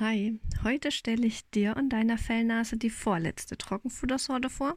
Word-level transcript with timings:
Hi, 0.00 0.40
heute 0.64 0.90
stelle 0.90 1.24
ich 1.24 1.48
dir 1.50 1.76
und 1.76 1.90
deiner 1.90 2.18
Fellnase 2.18 2.76
die 2.76 2.90
vorletzte 2.90 3.56
Trockenfuttersorte 3.56 4.50
vor. 4.50 4.76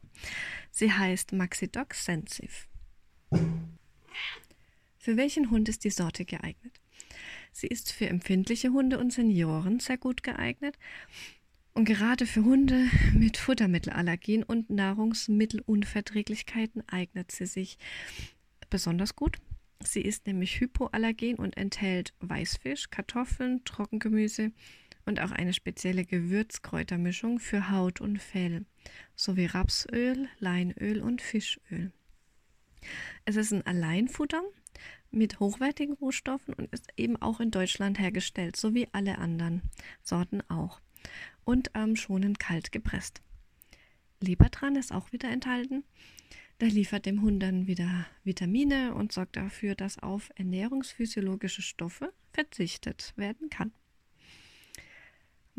Sie 0.70 0.92
heißt 0.92 1.34
Maxidoc 1.34 1.96
Sensive. 1.96 2.68
Für 5.00 5.18
welchen 5.18 5.50
Hund 5.50 5.70
ist 5.70 5.86
die 5.86 5.90
Sorte 5.90 6.24
geeignet? 6.24 6.80
Sie 7.52 7.66
ist 7.66 7.92
für 7.92 8.08
empfindliche 8.08 8.70
Hunde 8.70 9.00
und 9.00 9.12
Senioren 9.12 9.80
sehr 9.80 9.98
gut 9.98 10.22
geeignet 10.22 10.78
und 11.74 11.86
gerade 11.86 12.28
für 12.28 12.44
Hunde 12.44 12.88
mit 13.16 13.38
Futtermittelallergien 13.38 14.44
und 14.44 14.70
Nahrungsmittelunverträglichkeiten 14.70 16.88
eignet 16.88 17.32
sie 17.32 17.48
sich 17.48 17.80
besonders 18.70 19.16
gut. 19.16 19.38
Sie 19.84 20.02
ist 20.02 20.28
nämlich 20.28 20.60
hypoallergen 20.60 21.38
und 21.38 21.58
enthält 21.58 22.14
Weißfisch, 22.20 22.92
Kartoffeln, 22.92 23.64
Trockengemüse, 23.64 24.52
und 25.08 25.22
auch 25.22 25.32
eine 25.32 25.54
spezielle 25.54 26.06
Gewürzkräutermischung 26.06 27.40
für 27.40 27.72
Haut 27.72 28.02
und 28.02 28.22
Fell 28.22 28.66
sowie 29.16 29.46
Rapsöl, 29.46 30.28
Leinöl 30.40 31.02
und 31.02 31.22
Fischöl. 31.22 31.92
Es 33.26 33.38
ist 33.38 33.54
ein 33.54 33.66
Alleinfutter 33.66 34.44
mit 35.10 35.40
hochwertigen 35.40 35.96
Rohstoffen 35.96 36.54
und 36.54 36.72
ist 36.72 36.90
eben 36.98 37.16
auch 37.22 37.40
in 37.40 37.52
Deutschland 37.52 38.00
hergestellt, 38.00 38.58
so 38.58 38.74
wie 38.74 38.88
alle 38.92 39.18
anderen 39.18 39.62
Sorten 40.04 40.42
auch. 40.50 40.82
Und 41.46 41.72
ähm, 41.74 41.96
schonend 41.96 42.40
kalt 42.40 42.74
gepresst. 42.74 43.22
Lebertran 44.20 44.76
ist 44.76 44.92
auch 44.92 45.14
wieder 45.14 45.30
enthalten. 45.30 45.86
Der 46.60 46.70
liefert 46.70 47.06
dem 47.06 47.22
Hund 47.22 47.42
dann 47.42 47.68
wieder 47.68 48.08
Vitamine 48.24 48.94
und 48.94 49.14
sorgt 49.14 49.38
dafür, 49.38 49.76
dass 49.76 50.00
auf 50.00 50.32
ernährungsphysiologische 50.36 51.62
Stoffe 51.62 52.12
verzichtet 52.34 53.14
werden 53.16 53.50
kann. 53.50 53.72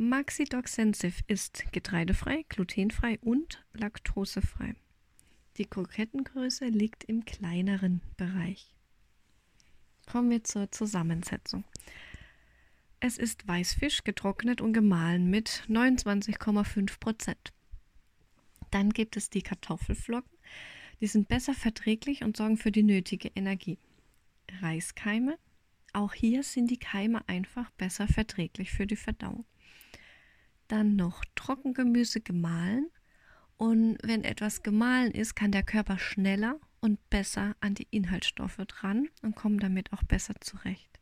Maxidoc 0.01 0.69
Sensive 0.69 1.25
ist 1.27 1.73
getreidefrei, 1.73 2.45
glutenfrei 2.49 3.19
und 3.21 3.65
laktosefrei. 3.73 4.77
Die 5.57 5.65
Krokettengröße 5.65 6.67
liegt 6.67 7.03
im 7.03 7.25
kleineren 7.25 8.01
Bereich. 8.17 8.77
Kommen 10.07 10.31
wir 10.31 10.45
zur 10.45 10.71
Zusammensetzung. 10.71 11.65
Es 13.01 13.19
ist 13.19 13.49
Weißfisch 13.49 14.05
getrocknet 14.05 14.61
und 14.61 14.73
gemahlen 14.73 15.31
mit 15.31 15.65
29,5 15.69 17.01
Prozent. 17.01 17.53
Dann 18.71 18.91
gibt 18.91 19.17
es 19.17 19.31
die 19.31 19.43
Kartoffelflocken. 19.43 20.39
Die 21.01 21.09
sind 21.09 21.27
besser 21.27 21.55
verträglich 21.55 22.23
und 22.23 22.37
sorgen 22.37 22.57
für 22.57 22.71
die 22.71 22.85
nötige 22.85 23.33
Energie. 23.35 23.81
Reiskeime. 24.63 25.41
Auch 25.93 26.15
hier 26.15 26.45
sind 26.45 26.71
die 26.71 26.79
Keime 26.79 27.29
einfach 27.29 27.69
besser 27.73 28.07
verträglich 28.07 28.71
für 28.71 28.87
die 28.87 28.95
Verdauung 28.95 29.45
dann 30.69 30.97
noch 30.97 31.25
Trockengemüse 31.35 32.21
gemahlen. 32.21 32.89
Und 33.57 33.99
wenn 34.03 34.23
etwas 34.23 34.63
gemahlen 34.63 35.11
ist, 35.11 35.35
kann 35.35 35.51
der 35.51 35.65
Körper 35.65 35.99
schneller 35.99 36.61
und 36.81 37.11
besser 37.11 37.57
an 37.61 37.75
die 37.75 37.89
Inhaltsstoffe 37.91 38.59
dran 38.69 39.09
und 39.23 39.35
kommt 39.35 39.63
damit 39.63 39.93
auch 39.93 40.05
besser 40.05 40.35
zurecht. 40.41 41.01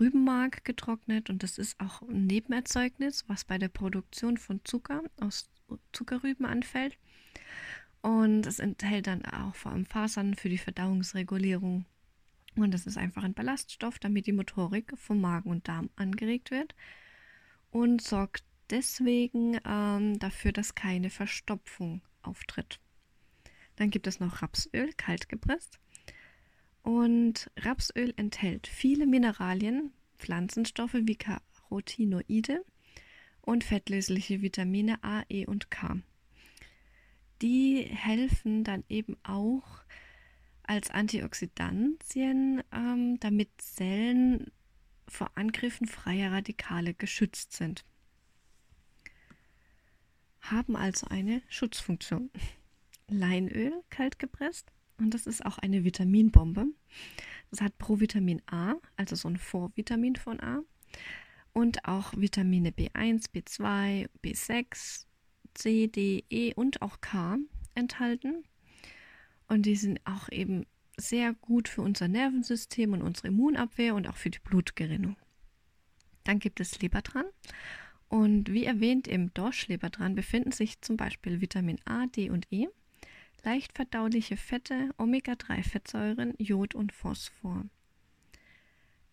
Rübenmark 0.00 0.64
getrocknet 0.64 1.30
und 1.30 1.44
das 1.44 1.56
ist 1.56 1.78
auch 1.78 2.02
ein 2.02 2.26
Nebenerzeugnis, 2.26 3.28
was 3.28 3.44
bei 3.44 3.58
der 3.58 3.68
Produktion 3.68 4.38
von 4.38 4.60
Zucker 4.64 5.04
aus 5.20 5.48
Zuckerrüben 5.92 6.46
anfällt. 6.46 6.98
Und 8.02 8.44
es 8.46 8.58
enthält 8.58 9.06
dann 9.06 9.24
auch 9.24 9.54
vor 9.54 9.72
allem 9.72 9.86
Fasern 9.86 10.34
für 10.34 10.48
die 10.48 10.58
Verdauungsregulierung. 10.58 11.86
Und 12.56 12.74
das 12.74 12.86
ist 12.86 12.98
einfach 12.98 13.22
ein 13.22 13.34
Ballaststoff, 13.34 14.00
damit 14.00 14.26
die 14.26 14.32
Motorik 14.32 14.92
vom 14.96 15.20
Magen 15.20 15.50
und 15.50 15.68
Darm 15.68 15.90
angeregt 15.96 16.50
wird 16.50 16.74
und 17.74 18.00
sorgt 18.00 18.44
deswegen 18.70 19.58
ähm, 19.66 20.16
dafür, 20.20 20.52
dass 20.52 20.76
keine 20.76 21.10
Verstopfung 21.10 22.02
auftritt. 22.22 22.78
Dann 23.74 23.90
gibt 23.90 24.06
es 24.06 24.20
noch 24.20 24.42
Rapsöl, 24.42 24.92
kalt 24.96 25.28
gepresst. 25.28 25.80
Und 26.82 27.50
Rapsöl 27.56 28.14
enthält 28.16 28.68
viele 28.68 29.08
Mineralien, 29.08 29.92
Pflanzenstoffe 30.18 30.94
wie 30.94 31.16
Carotinoide 31.16 32.64
und 33.40 33.64
fettlösliche 33.64 34.40
Vitamine 34.40 35.02
A, 35.02 35.24
E 35.28 35.44
und 35.44 35.72
K. 35.72 35.98
Die 37.42 37.82
helfen 37.82 38.62
dann 38.62 38.84
eben 38.88 39.16
auch 39.24 39.82
als 40.62 40.90
Antioxidantien, 40.90 42.62
ähm, 42.72 43.18
damit 43.18 43.48
Zellen 43.58 44.52
vor 45.14 45.30
Angriffen 45.36 45.86
freier 45.86 46.32
Radikale 46.32 46.94
geschützt 46.94 47.52
sind. 47.52 47.84
Haben 50.40 50.76
also 50.76 51.06
eine 51.06 51.42
Schutzfunktion. 51.48 52.30
Leinöl 53.08 53.72
kalt 53.90 54.18
gepresst 54.18 54.72
und 54.98 55.12
das 55.12 55.26
ist 55.26 55.44
auch 55.44 55.58
eine 55.58 55.84
Vitaminbombe. 55.84 56.66
Das 57.50 57.60
hat 57.60 57.78
Provitamin 57.78 58.42
A, 58.46 58.74
also 58.96 59.14
so 59.14 59.28
ein 59.28 59.36
Vorvitamin 59.36 60.16
von 60.16 60.40
A 60.40 60.62
und 61.52 61.86
auch 61.86 62.12
Vitamine 62.16 62.70
B1, 62.70 63.30
B2, 63.32 64.08
B6, 64.22 65.06
C, 65.54 65.86
D, 65.86 66.24
E 66.28 66.52
und 66.54 66.82
auch 66.82 67.00
K 67.00 67.38
enthalten. 67.74 68.44
Und 69.48 69.66
die 69.66 69.76
sind 69.76 70.00
auch 70.04 70.28
eben 70.30 70.66
sehr 70.96 71.34
gut 71.34 71.68
für 71.68 71.82
unser 71.82 72.08
Nervensystem 72.08 72.92
und 72.92 73.02
unsere 73.02 73.28
Immunabwehr 73.28 73.94
und 73.94 74.08
auch 74.08 74.16
für 74.16 74.30
die 74.30 74.38
Blutgerinnung. 74.38 75.16
Dann 76.24 76.38
gibt 76.38 76.60
es 76.60 76.80
Lebertran. 76.80 77.26
Und 78.08 78.52
wie 78.52 78.64
erwähnt, 78.64 79.08
im 79.08 79.32
Dorschlebertran 79.34 80.14
befinden 80.14 80.52
sich 80.52 80.80
zum 80.80 80.96
Beispiel 80.96 81.40
Vitamin 81.40 81.80
A, 81.84 82.06
D 82.06 82.30
und 82.30 82.46
E, 82.50 82.68
leicht 83.42 83.72
verdauliche 83.72 84.36
Fette, 84.36 84.90
Omega-3-Fettsäuren, 84.98 86.34
Jod 86.38 86.74
und 86.74 86.92
Phosphor. 86.92 87.66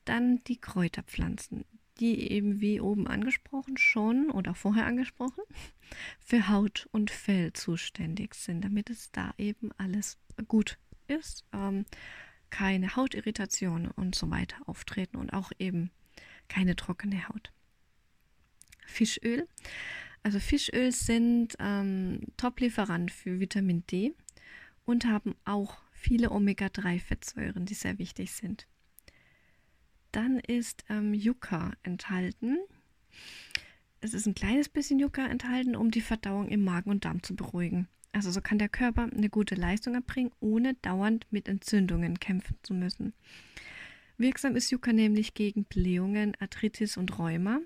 Dann 0.06 0.44
die 0.46 0.60
Kräuterpflanzen, 0.60 1.66
die 2.00 2.32
eben 2.32 2.62
wie 2.62 2.80
oben 2.80 3.08
angesprochen 3.08 3.78
schon 3.78 4.30
oder 4.30 4.56
vorher 4.56 4.86
angesprochen 4.86 5.44
für 6.20 6.48
Haut 6.48 6.88
und 6.92 7.12
Fell 7.12 7.54
zuständig 7.54 8.36
sind, 8.36 8.64
damit 8.64 8.90
es 8.90 9.12
da 9.12 9.34
eben 9.38 9.72
alles 9.78 10.18
gut 10.48 10.78
ist, 11.12 11.46
ähm, 11.54 11.86
keine 12.50 12.96
Hautirritationen 12.96 13.92
und 13.92 14.16
so 14.16 14.30
weiter 14.30 14.58
auftreten 14.66 15.18
und 15.18 15.32
auch 15.34 15.52
eben 15.60 15.92
keine 16.48 16.76
trockene 16.76 17.28
Haut. 17.30 17.52
Fischöl. 18.86 19.48
Also 20.24 20.40
Fischöl 20.40 20.92
sind 20.92 21.56
ähm, 21.60 22.22
Top-Lieferant 22.38 23.12
für 23.12 23.40
Vitamin 23.40 23.84
D 23.88 24.14
und 24.86 25.06
haben 25.06 25.36
auch 25.46 25.78
viele 25.92 26.32
Omega-3-Fettsäuren, 26.32 27.66
die 27.66 27.74
sehr 27.74 27.98
wichtig 27.98 28.32
sind. 28.34 28.68
Dann 30.12 30.40
ist 30.40 30.84
ähm, 30.90 31.14
Yucca 31.14 31.72
enthalten. 31.84 32.58
Es 34.02 34.14
ist 34.14 34.26
ein 34.26 34.36
kleines 34.36 34.68
bisschen 34.68 35.00
Yucca 35.00 35.26
enthalten, 35.26 35.76
um 35.76 35.90
die 35.90 36.02
Verdauung 36.02 36.50
im 36.50 36.64
Magen 36.64 36.90
und 36.90 37.06
Darm 37.06 37.24
zu 37.24 37.36
beruhigen. 37.36 37.88
Also 38.14 38.32
so 38.32 38.42
kann 38.42 38.58
der 38.58 38.70
Körper 38.70 39.04
eine 39.04 39.30
gute 39.30 39.56
Leistung 39.56 39.96
erbringen, 39.96 40.32
ohne 40.40 40.74
dauernd 40.76 41.26
mit 41.32 41.48
Entzündungen 41.48 42.20
kämpfen 42.20 42.58
zu 42.62 42.74
müssen. 42.74 43.14
Wirksam 44.18 44.56
ist 44.56 44.70
Yucca 44.72 44.94
nämlich 44.94 45.34
gegen 45.34 45.64
Blähungen, 45.64 46.36
Arthritis 46.40 46.98
und 46.98 47.18
Rheuma. 47.18 47.60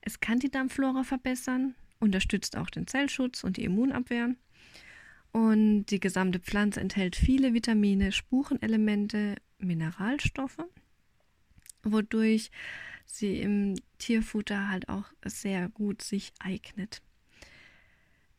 Es 0.00 0.20
kann 0.20 0.38
die 0.38 0.50
Darmflora 0.50 1.04
verbessern, 1.04 1.74
unterstützt 2.00 2.56
auch 2.56 2.68
den 2.68 2.86
Zellschutz 2.86 3.44
und 3.44 3.56
die 3.56 3.64
Immunabwehr. 3.64 4.34
Und 5.32 5.86
die 5.86 6.00
gesamte 6.00 6.38
Pflanze 6.38 6.80
enthält 6.80 7.16
viele 7.16 7.54
Vitamine, 7.54 8.12
Spurenelemente, 8.12 9.36
Mineralstoffe, 9.58 10.62
wodurch 11.82 12.50
sie 13.06 13.40
im 13.40 13.74
Tierfutter 13.98 14.68
halt 14.68 14.88
auch 14.88 15.06
sehr 15.24 15.68
gut 15.70 16.02
sich 16.02 16.32
eignet. 16.38 17.00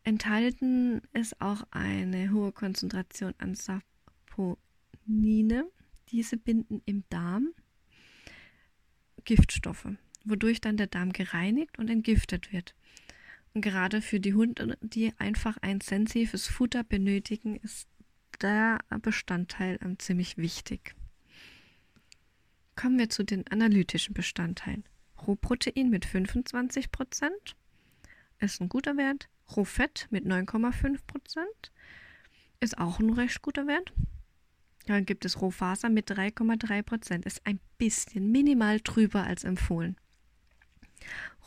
Enthalten 0.06 1.02
ist 1.14 1.42
auch 1.42 1.64
eine 1.72 2.32
hohe 2.32 2.52
Konzentration 2.52 3.34
an 3.40 3.56
Saponine. 3.56 4.56
Diese 6.10 6.38
binden 6.38 6.84
im 6.86 7.04
Darm 7.10 7.50
Giftstoffe, 9.24 9.88
wodurch 10.24 10.62
dann 10.62 10.78
der 10.78 10.86
Darm 10.86 11.12
gereinigt 11.12 11.80
und 11.80 11.90
entgiftet 11.90 12.54
wird. 12.54 12.76
Und 13.56 13.62
gerade 13.62 14.04
für 14.04 14.20
die 14.20 14.36
Hunde, 14.36 14.78
die 14.82 15.12
einfach 15.18 15.58
ein 15.64 15.82
sensives 15.82 16.48
Futter 16.48 16.84
benötigen, 16.84 17.56
ist 17.56 17.88
der 18.42 18.78
Bestandteil 19.02 19.80
ziemlich 19.98 20.38
wichtig. 20.38 20.94
Kommen 22.76 23.00
wir 23.00 23.10
zu 23.10 23.24
den 23.24 23.48
analytischen 23.48 24.14
Bestandteilen. 24.14 24.84
Rohprotein 25.26 25.90
mit 25.90 26.06
25% 26.06 27.30
ist 28.40 28.62
ein 28.62 28.70
guter 28.70 28.98
Wert. 28.98 29.30
Rohfett 29.56 30.08
mit 30.10 30.26
9,5 30.26 31.06
Prozent 31.06 31.72
ist 32.60 32.78
auch 32.78 33.00
ein 33.00 33.12
recht 33.12 33.42
guter 33.42 33.68
Wert. 33.68 33.94
Dann 34.88 35.06
gibt 35.06 35.26
es 35.26 35.42
Rohfaser 35.42 35.90
mit 35.90 36.10
3,3 36.12 36.84
Prozent, 36.84 37.26
ist 37.26 37.46
ein 37.46 37.60
bisschen 37.78 38.32
minimal 38.32 38.80
drüber 38.82 39.24
als 39.24 39.44
empfohlen. 39.44 39.98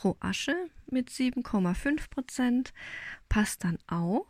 Rohasche 0.02 0.54
mit 0.90 1.10
7,5 1.10 2.10
Prozent 2.10 2.72
passt 3.28 3.64
dann 3.64 3.78
auch. 3.86 4.26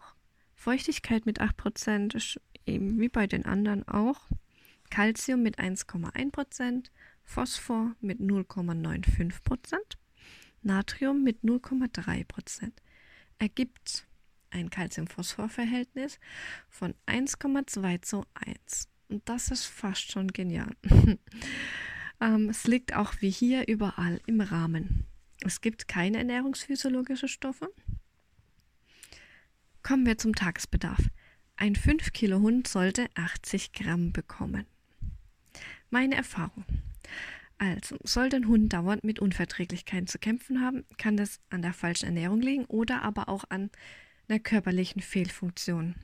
Feuchtigkeit 0.54 1.26
mit 1.26 1.40
8 1.40 1.56
Prozent 1.56 2.14
ist 2.14 2.40
eben 2.66 2.98
wie 3.00 3.08
bei 3.08 3.26
den 3.26 3.44
anderen 3.44 3.86
auch. 3.86 4.28
Calcium 4.90 5.42
mit 5.42 5.58
1,1 5.58 6.30
Prozent, 6.30 6.90
Phosphor 7.24 7.94
mit 8.00 8.20
0,95 8.20 9.42
Prozent, 9.44 9.98
Natrium 10.62 11.22
mit 11.22 11.42
0,3 11.42 12.24
Prozent. 12.24 12.80
Ergibt 13.38 14.06
ein 14.50 14.70
Calcium-Phosphor-Verhältnis 14.70 16.18
von 16.68 16.94
1,2 17.06 18.02
zu 18.02 18.24
1. 18.34 18.88
Und 19.08 19.28
das 19.28 19.50
ist 19.50 19.64
fast 19.64 20.10
schon 20.10 20.28
genial. 20.28 20.70
ähm, 22.20 22.48
es 22.48 22.66
liegt 22.66 22.94
auch 22.94 23.14
wie 23.20 23.30
hier 23.30 23.68
überall 23.68 24.20
im 24.26 24.40
Rahmen. 24.40 25.06
Es 25.44 25.60
gibt 25.60 25.88
keine 25.88 26.18
ernährungsphysiologischen 26.18 27.28
Stoffe. 27.28 27.72
Kommen 29.82 30.04
wir 30.04 30.18
zum 30.18 30.34
Tagesbedarf. 30.34 31.00
Ein 31.56 31.76
5 31.76 32.12
Kilo 32.12 32.40
Hund 32.40 32.68
sollte 32.68 33.08
80 33.14 33.72
Gramm 33.72 34.12
bekommen. 34.12 34.66
Meine 35.90 36.16
Erfahrung. 36.16 36.64
Also, 37.58 37.96
sollte 38.04 38.36
ein 38.36 38.46
Hund 38.46 38.72
dauernd 38.72 39.02
mit 39.02 39.18
Unverträglichkeiten 39.18 40.06
zu 40.06 40.18
kämpfen 40.18 40.60
haben, 40.60 40.84
kann 40.96 41.16
das 41.16 41.40
an 41.50 41.62
der 41.62 41.72
falschen 41.72 42.06
Ernährung 42.06 42.40
liegen 42.40 42.64
oder 42.66 43.02
aber 43.02 43.28
auch 43.28 43.44
an 43.48 43.70
einer 44.28 44.38
körperlichen 44.38 45.02
Fehlfunktion. 45.02 45.96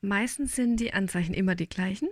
Meistens 0.00 0.56
sind 0.56 0.78
die 0.78 0.92
Anzeichen 0.92 1.34
immer 1.34 1.54
die 1.54 1.68
gleichen. 1.68 2.08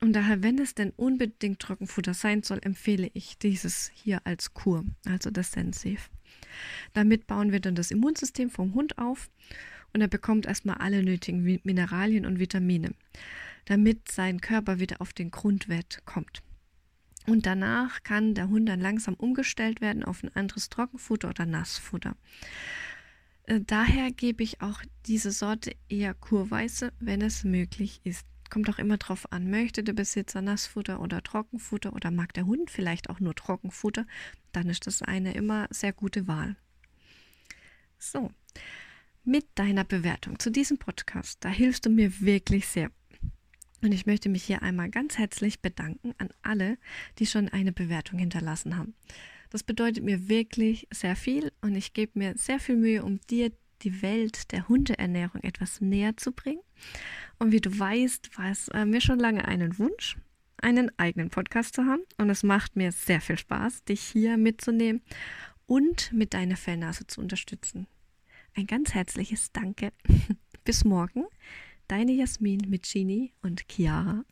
Und 0.00 0.12
daher, 0.12 0.42
wenn 0.42 0.58
es 0.58 0.74
denn 0.74 0.90
unbedingt 0.90 1.58
Trockenfutter 1.58 2.14
sein 2.14 2.42
soll, 2.42 2.60
empfehle 2.62 3.10
ich 3.14 3.38
dieses 3.38 3.90
hier 3.94 4.20
als 4.24 4.54
Kur, 4.54 4.84
also 5.06 5.30
das 5.30 5.50
Sensiv. 5.50 6.10
Damit 6.92 7.26
bauen 7.26 7.50
wir 7.50 7.58
dann 7.58 7.74
das 7.74 7.90
Immunsystem 7.90 8.50
vom 8.50 8.74
Hund 8.74 8.98
auf 8.98 9.30
und 9.92 10.00
er 10.00 10.08
bekommt 10.08 10.46
erstmal 10.46 10.76
alle 10.76 11.02
nötigen 11.02 11.60
Mineralien 11.64 12.26
und 12.26 12.38
Vitamine, 12.38 12.92
damit 13.64 14.10
sein 14.10 14.40
Körper 14.40 14.78
wieder 14.78 15.00
auf 15.00 15.12
den 15.12 15.30
Grundwert 15.30 16.02
kommt. 16.04 16.42
Und 17.26 17.46
danach 17.46 18.02
kann 18.02 18.34
der 18.34 18.48
Hund 18.48 18.68
dann 18.68 18.80
langsam 18.80 19.14
umgestellt 19.14 19.80
werden 19.80 20.04
auf 20.04 20.22
ein 20.22 20.34
anderes 20.34 20.68
Trockenfutter 20.68 21.28
oder 21.28 21.46
Nassfutter. 21.46 22.16
Äh, 23.44 23.60
daher 23.66 24.10
gebe 24.10 24.42
ich 24.42 24.60
auch 24.60 24.82
diese 25.06 25.30
Sorte 25.30 25.74
eher 25.88 26.14
kurweise, 26.14 26.92
wenn 27.00 27.22
es 27.22 27.44
möglich 27.44 28.00
ist. 28.04 28.26
Kommt 28.50 28.68
auch 28.68 28.78
immer 28.78 28.98
drauf 28.98 29.32
an, 29.32 29.50
möchte 29.50 29.82
der 29.82 29.94
Besitzer 29.94 30.42
Nassfutter 30.42 31.00
oder 31.00 31.22
Trockenfutter 31.22 31.92
oder 31.94 32.10
mag 32.10 32.34
der 32.34 32.44
Hund 32.44 32.70
vielleicht 32.70 33.08
auch 33.08 33.18
nur 33.18 33.34
Trockenfutter, 33.34 34.06
dann 34.52 34.68
ist 34.68 34.86
das 34.86 35.00
eine 35.00 35.32
immer 35.32 35.68
sehr 35.70 35.94
gute 35.94 36.28
Wahl. 36.28 36.56
So, 37.98 38.30
mit 39.24 39.46
deiner 39.54 39.84
Bewertung 39.84 40.38
zu 40.38 40.50
diesem 40.50 40.76
Podcast, 40.76 41.38
da 41.44 41.48
hilfst 41.48 41.86
du 41.86 41.90
mir 41.90 42.20
wirklich 42.20 42.66
sehr. 42.66 42.90
Und 43.82 43.92
ich 43.92 44.06
möchte 44.06 44.28
mich 44.28 44.44
hier 44.44 44.62
einmal 44.62 44.88
ganz 44.88 45.18
herzlich 45.18 45.60
bedanken 45.60 46.14
an 46.18 46.28
alle, 46.42 46.78
die 47.18 47.26
schon 47.26 47.48
eine 47.48 47.72
Bewertung 47.72 48.18
hinterlassen 48.18 48.76
haben. 48.76 48.94
Das 49.50 49.64
bedeutet 49.64 50.04
mir 50.04 50.28
wirklich 50.28 50.88
sehr 50.90 51.16
viel 51.16 51.52
und 51.60 51.74
ich 51.74 51.92
gebe 51.92 52.18
mir 52.18 52.34
sehr 52.36 52.58
viel 52.58 52.76
Mühe, 52.76 53.04
um 53.04 53.20
dir 53.28 53.52
die 53.82 54.00
Welt 54.00 54.52
der 54.52 54.68
Hundeernährung 54.68 55.42
etwas 55.42 55.80
näher 55.80 56.16
zu 56.16 56.32
bringen. 56.32 56.62
Und 57.38 57.52
wie 57.52 57.60
du 57.60 57.76
weißt, 57.76 58.38
war 58.38 58.50
es 58.50 58.68
äh, 58.68 58.86
mir 58.86 59.00
schon 59.00 59.18
lange 59.18 59.46
einen 59.46 59.78
Wunsch, 59.78 60.16
einen 60.58 60.96
eigenen 60.98 61.30
Podcast 61.30 61.74
zu 61.74 61.84
haben. 61.84 62.02
Und 62.18 62.30
es 62.30 62.44
macht 62.44 62.76
mir 62.76 62.92
sehr 62.92 63.20
viel 63.20 63.36
Spaß, 63.36 63.84
dich 63.84 64.00
hier 64.00 64.36
mitzunehmen 64.36 65.02
und 65.66 66.12
mit 66.12 66.34
deiner 66.34 66.56
Fellnase 66.56 67.06
zu 67.06 67.20
unterstützen. 67.20 67.88
Ein 68.54 68.66
ganz 68.66 68.94
herzliches 68.94 69.52
Danke. 69.52 69.92
Bis 70.64 70.84
morgen. 70.84 71.24
Deine 71.92 72.12
Jasmin 72.12 72.70
mit 72.70 72.90
Genie 72.90 73.34
und 73.42 73.66
Chiara. 73.70 74.24